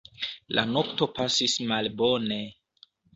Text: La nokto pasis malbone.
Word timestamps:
La 0.59 0.61
nokto 0.69 1.07
pasis 1.17 1.57
malbone. 1.73 2.39